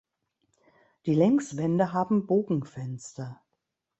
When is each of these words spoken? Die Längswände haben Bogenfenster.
Die 1.05 1.13
Längswände 1.13 1.93
haben 1.93 2.25
Bogenfenster. 2.25 3.39